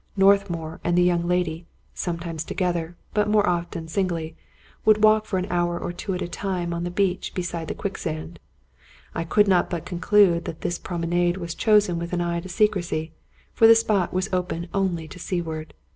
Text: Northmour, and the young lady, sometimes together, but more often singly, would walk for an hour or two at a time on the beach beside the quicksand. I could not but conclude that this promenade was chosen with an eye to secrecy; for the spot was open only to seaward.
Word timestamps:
Northmour, 0.17 0.79
and 0.83 0.97
the 0.97 1.03
young 1.03 1.27
lady, 1.27 1.67
sometimes 1.93 2.43
together, 2.43 2.95
but 3.13 3.29
more 3.29 3.47
often 3.47 3.87
singly, 3.87 4.35
would 4.83 5.03
walk 5.03 5.27
for 5.27 5.37
an 5.37 5.45
hour 5.51 5.77
or 5.77 5.93
two 5.93 6.15
at 6.15 6.23
a 6.23 6.27
time 6.27 6.73
on 6.73 6.83
the 6.83 6.89
beach 6.89 7.35
beside 7.35 7.67
the 7.67 7.75
quicksand. 7.75 8.39
I 9.13 9.23
could 9.23 9.47
not 9.47 9.69
but 9.69 9.85
conclude 9.85 10.45
that 10.45 10.61
this 10.61 10.79
promenade 10.79 11.37
was 11.37 11.53
chosen 11.53 11.99
with 11.99 12.13
an 12.13 12.19
eye 12.21 12.39
to 12.39 12.49
secrecy; 12.49 13.11
for 13.53 13.67
the 13.67 13.75
spot 13.75 14.11
was 14.11 14.27
open 14.33 14.69
only 14.73 15.07
to 15.07 15.19
seaward. 15.19 15.75